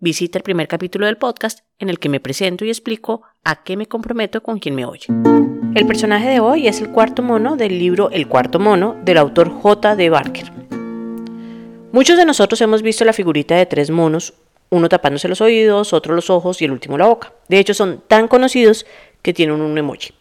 visita 0.00 0.38
el 0.38 0.44
primer 0.44 0.68
capítulo 0.68 1.06
del 1.06 1.16
podcast 1.16 1.60
en 1.78 1.88
el 1.88 1.98
que 1.98 2.08
me 2.08 2.20
presento 2.20 2.64
y 2.64 2.68
explico 2.68 3.22
a 3.44 3.64
qué 3.64 3.76
me 3.76 3.86
comprometo 3.86 4.42
con 4.42 4.58
quien 4.58 4.74
me 4.74 4.84
oye. 4.84 5.06
El 5.74 5.86
personaje 5.86 6.28
de 6.28 6.40
hoy 6.40 6.68
es 6.68 6.80
el 6.80 6.90
cuarto 6.90 7.22
mono 7.22 7.56
del 7.56 7.78
libro 7.78 8.10
El 8.10 8.28
cuarto 8.28 8.58
mono 8.58 8.96
del 9.04 9.18
autor 9.18 9.50
J. 9.50 9.96
D. 9.96 10.08
Barker. 10.08 10.52
Muchos 11.90 12.16
de 12.16 12.24
nosotros 12.24 12.60
hemos 12.60 12.82
visto 12.82 13.04
la 13.04 13.12
figurita 13.12 13.56
de 13.56 13.66
tres 13.66 13.90
monos, 13.90 14.34
uno 14.70 14.88
tapándose 14.88 15.28
los 15.28 15.40
oídos, 15.40 15.92
otro 15.92 16.14
los 16.14 16.30
ojos 16.30 16.62
y 16.62 16.66
el 16.66 16.72
último 16.72 16.96
la 16.96 17.06
boca. 17.06 17.32
De 17.48 17.58
hecho, 17.58 17.74
son 17.74 18.02
tan 18.06 18.28
conocidos 18.28 18.86
que 19.22 19.32
tienen 19.32 19.60
un 19.60 19.76
emoji. 19.76 20.12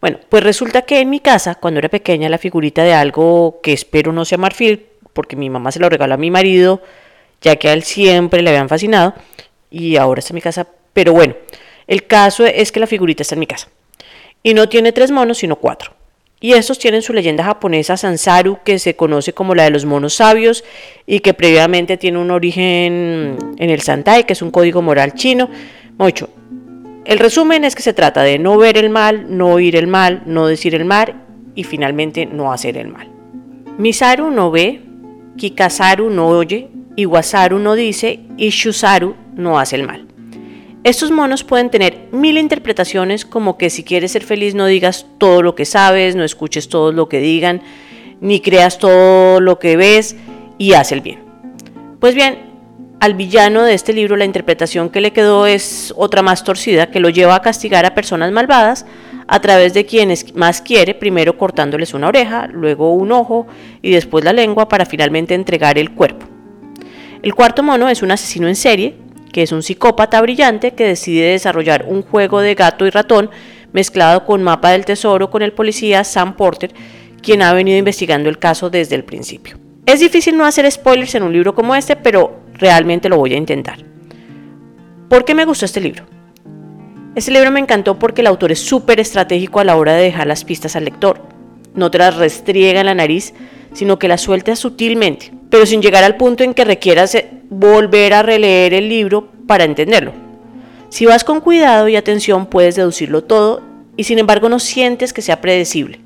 Bueno, 0.00 0.18
pues 0.28 0.42
resulta 0.42 0.82
que 0.82 1.00
en 1.00 1.10
mi 1.10 1.20
casa, 1.20 1.56
cuando 1.56 1.78
era 1.78 1.88
pequeña, 1.88 2.28
la 2.28 2.38
figurita 2.38 2.82
de 2.84 2.94
algo 2.94 3.60
que 3.62 3.72
espero 3.72 4.12
no 4.12 4.24
sea 4.24 4.38
marfil, 4.38 4.86
porque 5.12 5.36
mi 5.36 5.50
mamá 5.50 5.72
se 5.72 5.80
lo 5.80 5.88
regaló 5.88 6.14
a 6.14 6.18
mi 6.18 6.30
marido, 6.30 6.80
ya 7.44 7.56
que 7.56 7.68
a 7.68 7.74
él 7.74 7.84
siempre 7.84 8.42
le 8.42 8.50
habían 8.50 8.68
fascinado 8.68 9.14
y 9.70 9.96
ahora 9.96 10.18
está 10.18 10.32
en 10.32 10.36
mi 10.36 10.40
casa. 10.40 10.66
Pero 10.92 11.12
bueno, 11.12 11.34
el 11.86 12.06
caso 12.06 12.46
es 12.46 12.72
que 12.72 12.80
la 12.80 12.86
figurita 12.86 13.22
está 13.22 13.34
en 13.34 13.40
mi 13.40 13.46
casa. 13.46 13.68
Y 14.42 14.54
no 14.54 14.68
tiene 14.68 14.92
tres 14.92 15.10
monos, 15.10 15.38
sino 15.38 15.56
cuatro. 15.56 15.92
Y 16.40 16.52
estos 16.52 16.78
tienen 16.78 17.02
su 17.02 17.12
leyenda 17.12 17.44
japonesa 17.44 17.96
Sansaru, 17.96 18.58
que 18.64 18.78
se 18.78 18.96
conoce 18.96 19.32
como 19.32 19.54
la 19.54 19.64
de 19.64 19.70
los 19.70 19.84
monos 19.84 20.14
sabios 20.14 20.64
y 21.06 21.20
que 21.20 21.32
previamente 21.32 21.96
tiene 21.96 22.18
un 22.18 22.30
origen 22.30 23.38
en 23.56 23.70
el 23.70 23.80
Santai, 23.80 24.24
que 24.24 24.32
es 24.32 24.42
un 24.42 24.50
código 24.50 24.82
moral 24.82 25.14
chino. 25.14 25.48
Mucho. 25.96 26.28
El 27.04 27.18
resumen 27.18 27.64
es 27.64 27.74
que 27.74 27.82
se 27.82 27.92
trata 27.92 28.22
de 28.22 28.38
no 28.38 28.56
ver 28.56 28.78
el 28.78 28.90
mal, 28.90 29.26
no 29.36 29.52
oír 29.52 29.76
el 29.76 29.86
mal, 29.86 30.22
no 30.26 30.46
decir 30.46 30.74
el 30.74 30.84
mal 30.84 31.22
y 31.54 31.64
finalmente 31.64 32.26
no 32.26 32.52
hacer 32.52 32.76
el 32.78 32.88
mal. 32.88 33.10
Misaru 33.78 34.30
no 34.30 34.50
ve, 34.50 34.82
Kikasaru 35.36 36.10
no 36.10 36.28
oye, 36.28 36.68
Iwasaru 36.96 37.58
no 37.58 37.74
dice 37.74 38.20
y 38.36 38.50
Shusaru 38.50 39.14
no 39.34 39.58
hace 39.58 39.76
el 39.76 39.86
mal. 39.86 40.06
Estos 40.84 41.10
monos 41.10 41.44
pueden 41.44 41.70
tener 41.70 42.08
mil 42.12 42.36
interpretaciones 42.36 43.24
como 43.24 43.56
que 43.56 43.70
si 43.70 43.84
quieres 43.84 44.12
ser 44.12 44.22
feliz 44.22 44.54
no 44.54 44.66
digas 44.66 45.06
todo 45.16 45.40
lo 45.40 45.54
que 45.54 45.64
sabes, 45.64 46.14
no 46.14 46.24
escuches 46.24 46.68
todo 46.68 46.92
lo 46.92 47.08
que 47.08 47.20
digan, 47.20 47.62
ni 48.20 48.40
creas 48.40 48.78
todo 48.78 49.40
lo 49.40 49.58
que 49.58 49.76
ves 49.76 50.14
y 50.58 50.74
haz 50.74 50.92
el 50.92 51.00
bien. 51.00 51.20
Pues 52.00 52.14
bien, 52.14 52.38
al 53.00 53.14
villano 53.14 53.62
de 53.62 53.72
este 53.72 53.94
libro 53.94 54.16
la 54.16 54.26
interpretación 54.26 54.90
que 54.90 55.00
le 55.00 55.12
quedó 55.12 55.46
es 55.46 55.94
otra 55.96 56.22
más 56.22 56.44
torcida 56.44 56.90
que 56.90 57.00
lo 57.00 57.08
lleva 57.08 57.34
a 57.34 57.42
castigar 57.42 57.86
a 57.86 57.94
personas 57.94 58.30
malvadas 58.30 58.84
a 59.26 59.40
través 59.40 59.72
de 59.72 59.86
quienes 59.86 60.34
más 60.34 60.60
quiere, 60.60 60.94
primero 60.94 61.38
cortándoles 61.38 61.94
una 61.94 62.08
oreja, 62.08 62.46
luego 62.46 62.92
un 62.92 63.10
ojo 63.10 63.46
y 63.80 63.90
después 63.90 64.22
la 64.22 64.34
lengua 64.34 64.68
para 64.68 64.84
finalmente 64.84 65.34
entregar 65.34 65.78
el 65.78 65.92
cuerpo. 65.92 66.33
El 67.24 67.34
cuarto 67.34 67.62
mono 67.62 67.88
es 67.88 68.02
un 68.02 68.10
asesino 68.10 68.48
en 68.48 68.54
serie, 68.54 68.96
que 69.32 69.40
es 69.40 69.50
un 69.50 69.62
psicópata 69.62 70.20
brillante 70.20 70.72
que 70.72 70.86
decide 70.86 71.30
desarrollar 71.30 71.86
un 71.88 72.02
juego 72.02 72.42
de 72.42 72.54
gato 72.54 72.84
y 72.84 72.90
ratón 72.90 73.30
mezclado 73.72 74.26
con 74.26 74.42
mapa 74.42 74.72
del 74.72 74.84
tesoro 74.84 75.30
con 75.30 75.40
el 75.40 75.54
policía 75.54 76.04
Sam 76.04 76.36
Porter, 76.36 76.74
quien 77.22 77.40
ha 77.40 77.54
venido 77.54 77.78
investigando 77.78 78.28
el 78.28 78.38
caso 78.38 78.68
desde 78.68 78.96
el 78.96 79.04
principio. 79.04 79.56
Es 79.86 80.00
difícil 80.00 80.36
no 80.36 80.44
hacer 80.44 80.70
spoilers 80.70 81.14
en 81.14 81.22
un 81.22 81.32
libro 81.32 81.54
como 81.54 81.74
este, 81.74 81.96
pero 81.96 82.40
realmente 82.58 83.08
lo 83.08 83.16
voy 83.16 83.32
a 83.32 83.38
intentar. 83.38 83.78
¿Por 85.08 85.24
qué 85.24 85.34
me 85.34 85.46
gustó 85.46 85.64
este 85.64 85.80
libro? 85.80 86.04
Este 87.14 87.30
libro 87.30 87.50
me 87.50 87.60
encantó 87.60 87.98
porque 87.98 88.20
el 88.20 88.26
autor 88.26 88.52
es 88.52 88.60
súper 88.60 89.00
estratégico 89.00 89.60
a 89.60 89.64
la 89.64 89.76
hora 89.76 89.94
de 89.94 90.02
dejar 90.02 90.26
las 90.26 90.44
pistas 90.44 90.76
al 90.76 90.84
lector. 90.84 91.22
No 91.74 91.90
te 91.90 91.96
las 91.96 92.18
restriega 92.18 92.80
en 92.80 92.86
la 92.86 92.94
nariz, 92.94 93.32
sino 93.72 93.98
que 93.98 94.08
las 94.08 94.20
suelta 94.20 94.54
sutilmente 94.56 95.32
pero 95.54 95.66
sin 95.66 95.82
llegar 95.82 96.02
al 96.02 96.16
punto 96.16 96.42
en 96.42 96.52
que 96.52 96.64
requieras 96.64 97.14
eh, 97.14 97.30
volver 97.48 98.12
a 98.12 98.24
releer 98.24 98.74
el 98.74 98.88
libro 98.88 99.28
para 99.46 99.62
entenderlo. 99.62 100.12
Si 100.88 101.06
vas 101.06 101.22
con 101.22 101.40
cuidado 101.40 101.86
y 101.86 101.94
atención 101.94 102.46
puedes 102.46 102.74
deducirlo 102.74 103.22
todo 103.22 103.62
y 103.96 104.02
sin 104.02 104.18
embargo 104.18 104.48
no 104.48 104.58
sientes 104.58 105.12
que 105.12 105.22
sea 105.22 105.40
predecible. 105.40 106.00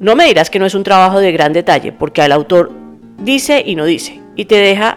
No 0.00 0.16
me 0.16 0.24
dirás 0.24 0.48
que 0.48 0.58
no 0.58 0.64
es 0.64 0.74
un 0.74 0.82
trabajo 0.82 1.20
de 1.20 1.30
gran 1.30 1.52
detalle, 1.52 1.92
porque 1.92 2.22
al 2.22 2.32
autor 2.32 2.72
dice 3.18 3.62
y 3.66 3.74
no 3.74 3.84
dice, 3.84 4.18
y 4.34 4.46
te 4.46 4.56
deja 4.56 4.96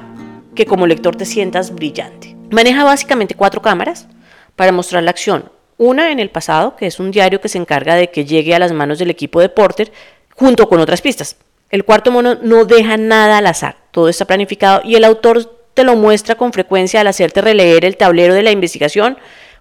que 0.55 0.65
como 0.65 0.87
lector 0.87 1.17
te 1.17 1.25
sientas 1.25 1.75
brillante. 1.75 2.37
Maneja 2.51 2.85
básicamente 2.85 3.35
cuatro 3.35 3.61
cámaras 3.61 4.07
para 4.55 4.71
mostrar 4.71 5.03
la 5.03 5.11
acción. 5.11 5.51
Una 5.77 6.13
en 6.13 6.19
el 6.19 6.29
pasado, 6.29 6.77
que 6.77 6.87
es 6.87 7.01
un 7.01 7.11
diario 7.11 7.41
que 7.41 7.49
se 7.49 7.57
encarga 7.57 7.95
de 7.95 8.11
que 8.11 8.23
llegue 8.23 8.55
a 8.55 8.59
las 8.59 8.71
manos 8.71 8.97
del 8.97 9.09
equipo 9.09 9.41
de 9.41 9.49
Porter, 9.49 9.91
junto 10.35 10.69
con 10.69 10.79
otras 10.79 11.01
pistas. 11.01 11.35
El 11.69 11.85
cuarto 11.85 12.11
mono 12.11 12.35
no 12.41 12.65
deja 12.65 12.97
nada 12.97 13.37
al 13.37 13.47
azar, 13.47 13.77
todo 13.91 14.09
está 14.09 14.25
planificado 14.25 14.81
y 14.83 14.95
el 14.95 15.03
autor 15.03 15.59
te 15.75 15.83
lo 15.83 15.95
muestra 15.95 16.35
con 16.35 16.51
frecuencia 16.51 17.01
al 17.01 17.07
hacerte 17.07 17.41
releer 17.41 17.85
el 17.85 17.95
tablero 17.95 18.33
de 18.33 18.43
la 18.43 18.51
investigación, 18.51 19.17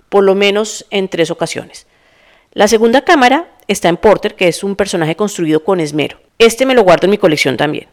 por 0.08 0.24
lo 0.24 0.34
menos 0.34 0.86
en 0.90 1.08
tres 1.08 1.30
ocasiones. 1.30 1.86
La 2.52 2.66
segunda 2.66 3.02
cámara 3.02 3.48
está 3.66 3.88
en 3.88 3.98
Porter, 3.98 4.34
que 4.34 4.48
es 4.48 4.64
un 4.64 4.74
personaje 4.74 5.16
construido 5.16 5.62
con 5.62 5.80
esmero. 5.80 6.18
Este 6.38 6.64
me 6.64 6.74
lo 6.74 6.82
guardo 6.82 7.06
en 7.06 7.10
mi 7.10 7.18
colección 7.18 7.56
también. 7.56 7.88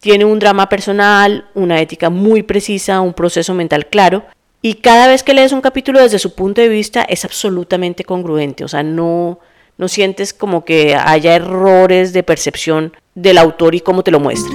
Tiene 0.00 0.24
un 0.24 0.38
drama 0.38 0.68
personal, 0.68 1.46
una 1.54 1.80
ética 1.80 2.10
muy 2.10 2.42
precisa, 2.42 3.00
un 3.00 3.14
proceso 3.14 3.54
mental 3.54 3.86
claro, 3.86 4.24
y 4.62 4.74
cada 4.74 5.06
vez 5.06 5.22
que 5.22 5.34
lees 5.34 5.52
un 5.52 5.60
capítulo 5.60 6.02
desde 6.02 6.18
su 6.18 6.34
punto 6.34 6.60
de 6.60 6.68
vista 6.68 7.02
es 7.02 7.24
absolutamente 7.24 8.04
congruente, 8.04 8.64
o 8.64 8.68
sea, 8.68 8.82
no, 8.82 9.38
no 9.78 9.88
sientes 9.88 10.34
como 10.34 10.64
que 10.64 10.94
haya 10.94 11.34
errores 11.34 12.12
de 12.12 12.22
percepción 12.22 12.92
del 13.20 13.38
autor 13.38 13.74
y 13.74 13.80
cómo 13.80 14.02
te 14.02 14.10
lo 14.10 14.20
muestra. 14.20 14.54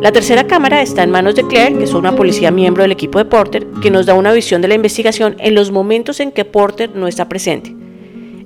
La 0.00 0.12
tercera 0.12 0.46
cámara 0.46 0.82
está 0.82 1.02
en 1.02 1.10
manos 1.10 1.34
de 1.34 1.46
Claire, 1.46 1.78
que 1.78 1.84
es 1.84 1.94
una 1.94 2.14
policía 2.14 2.50
miembro 2.50 2.82
del 2.82 2.92
equipo 2.92 3.18
de 3.18 3.24
Porter, 3.24 3.66
que 3.82 3.90
nos 3.90 4.06
da 4.06 4.14
una 4.14 4.32
visión 4.32 4.62
de 4.62 4.68
la 4.68 4.74
investigación 4.74 5.36
en 5.38 5.54
los 5.54 5.70
momentos 5.70 6.20
en 6.20 6.32
que 6.32 6.44
Porter 6.44 6.94
no 6.94 7.08
está 7.08 7.28
presente. 7.28 7.74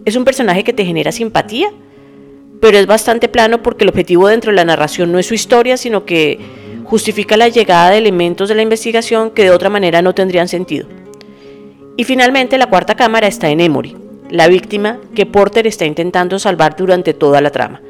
Es 0.04 0.16
un 0.16 0.24
personaje 0.24 0.64
que 0.64 0.72
te 0.72 0.84
genera 0.84 1.12
simpatía, 1.12 1.70
pero 2.60 2.78
es 2.78 2.86
bastante 2.86 3.28
plano 3.28 3.62
porque 3.62 3.84
el 3.84 3.90
objetivo 3.90 4.28
dentro 4.28 4.52
de 4.52 4.56
la 4.56 4.64
narración 4.64 5.12
no 5.12 5.18
es 5.18 5.26
su 5.26 5.34
historia, 5.34 5.76
sino 5.76 6.04
que 6.04 6.38
justifica 6.84 7.36
la 7.36 7.48
llegada 7.48 7.90
de 7.90 7.98
elementos 7.98 8.48
de 8.48 8.54
la 8.54 8.62
investigación 8.62 9.30
que 9.30 9.44
de 9.44 9.50
otra 9.50 9.70
manera 9.70 10.02
no 10.02 10.14
tendrían 10.14 10.48
sentido. 10.48 10.86
Y 11.96 12.04
finalmente 12.04 12.58
la 12.58 12.68
cuarta 12.68 12.94
cámara 12.94 13.26
está 13.26 13.50
en 13.50 13.60
Emory, 13.60 13.96
la 14.30 14.48
víctima 14.48 14.98
que 15.14 15.26
Porter 15.26 15.66
está 15.66 15.84
intentando 15.84 16.38
salvar 16.38 16.76
durante 16.76 17.12
toda 17.12 17.40
la 17.40 17.50
trama 17.50 17.82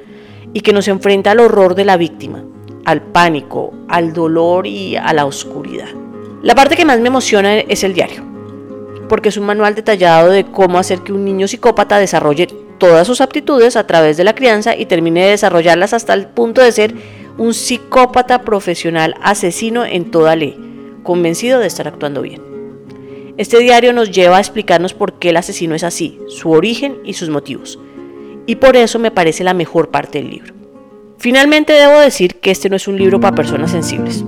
y 0.52 0.60
que 0.60 0.72
nos 0.72 0.88
enfrenta 0.88 1.30
al 1.30 1.40
horror 1.40 1.74
de 1.74 1.84
la 1.84 1.96
víctima, 1.96 2.44
al 2.84 3.02
pánico, 3.02 3.72
al 3.88 4.12
dolor 4.12 4.66
y 4.66 4.96
a 4.96 5.12
la 5.12 5.26
oscuridad. 5.26 5.88
La 6.42 6.54
parte 6.54 6.76
que 6.76 6.84
más 6.84 7.00
me 7.00 7.08
emociona 7.08 7.58
es 7.58 7.84
el 7.84 7.94
diario, 7.94 8.24
porque 9.08 9.28
es 9.28 9.36
un 9.36 9.46
manual 9.46 9.74
detallado 9.74 10.30
de 10.30 10.44
cómo 10.44 10.78
hacer 10.78 11.00
que 11.00 11.12
un 11.12 11.24
niño 11.24 11.46
psicópata 11.46 11.98
desarrolle 11.98 12.48
todas 12.78 13.06
sus 13.06 13.20
aptitudes 13.20 13.76
a 13.76 13.86
través 13.86 14.16
de 14.16 14.24
la 14.24 14.34
crianza 14.34 14.74
y 14.74 14.86
termine 14.86 15.24
de 15.24 15.30
desarrollarlas 15.30 15.92
hasta 15.92 16.14
el 16.14 16.26
punto 16.28 16.62
de 16.62 16.72
ser 16.72 16.94
un 17.36 17.54
psicópata 17.54 18.42
profesional 18.42 19.14
asesino 19.22 19.84
en 19.84 20.10
toda 20.10 20.36
ley, 20.36 20.56
convencido 21.02 21.60
de 21.60 21.66
estar 21.66 21.86
actuando 21.86 22.22
bien. 22.22 22.42
Este 23.36 23.58
diario 23.58 23.92
nos 23.92 24.10
lleva 24.10 24.38
a 24.38 24.40
explicarnos 24.40 24.94
por 24.94 25.14
qué 25.14 25.30
el 25.30 25.36
asesino 25.36 25.74
es 25.74 25.84
así, 25.84 26.18
su 26.28 26.50
origen 26.50 26.98
y 27.04 27.14
sus 27.14 27.30
motivos 27.30 27.78
y 28.50 28.56
por 28.56 28.76
eso 28.76 28.98
me 28.98 29.12
parece 29.12 29.44
la 29.44 29.54
mejor 29.54 29.92
parte 29.92 30.18
del 30.18 30.28
libro. 30.28 30.54
Finalmente 31.18 31.72
debo 31.72 32.00
decir 32.00 32.40
que 32.40 32.50
este 32.50 32.68
no 32.68 32.74
es 32.74 32.88
un 32.88 32.98
libro 32.98 33.20
para 33.20 33.36
personas 33.36 33.70
sensibles, 33.70 34.24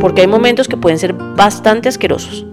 porque 0.00 0.22
hay 0.22 0.26
momentos 0.26 0.68
que 0.68 0.78
pueden 0.78 0.98
ser 0.98 1.12
bastante 1.12 1.90
asquerosos. 1.90 2.46